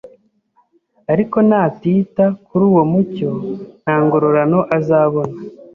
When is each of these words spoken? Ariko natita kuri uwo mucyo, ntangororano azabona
Ariko 1.13 1.37
natita 1.49 2.25
kuri 2.47 2.63
uwo 2.69 2.83
mucyo, 2.91 3.29
ntangororano 3.83 4.59
azabona 4.77 5.35